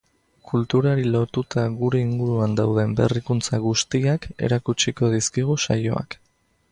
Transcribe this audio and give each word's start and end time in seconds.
Kulturari 0.51 1.03
lotuta 1.15 1.65
gure 1.81 1.99
inguruan 2.05 2.57
dauden 2.61 2.95
berrikuntza 3.01 3.61
gustiak 3.67 4.25
erakutsiko 4.49 5.11
dizkigu 5.17 5.59
saioak. 5.67 6.17